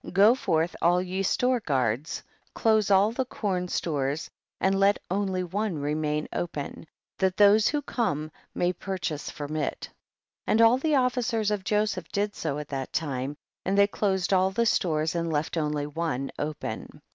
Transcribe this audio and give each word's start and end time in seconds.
Go 0.13 0.33
forth 0.33 0.75
all 0.81 0.99
ye 0.99 1.21
store 1.21 1.59
guards, 1.59 2.23
close 2.55 2.89
all 2.89 3.11
the 3.11 3.23
corn 3.23 3.67
stores 3.67 4.31
and 4.59 4.73
let 4.79 4.97
only 5.11 5.43
one 5.43 5.77
remain 5.77 6.27
open, 6.33 6.87
that 7.19 7.37
those 7.37 7.67
Avho 7.67 7.85
come 7.85 8.31
may 8.55 8.73
purchase 8.73 9.29
from 9.29 9.55
it. 9.55 9.81
10. 9.83 9.91
And 10.47 10.61
all 10.63 10.79
the 10.79 10.95
officers 10.95 11.51
of 11.51 11.63
Joseph 11.63 12.07
did 12.11 12.33
so 12.35 12.57
at 12.57 12.69
that 12.69 12.91
time, 12.91 13.35
and 13.63 13.77
they 13.77 13.85
closed 13.85 14.33
all 14.33 14.49
the 14.49 14.65
stores 14.65 15.13
and 15.13 15.31
left 15.31 15.55
only 15.55 15.85
one 15.85 16.31
open. 16.39 17.01